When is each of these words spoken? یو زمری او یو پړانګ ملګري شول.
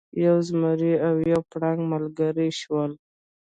یو 0.25 0.37
زمری 0.47 0.93
او 1.07 1.15
یو 1.31 1.39
پړانګ 1.49 1.79
ملګري 1.93 2.49
شول. 2.61 2.91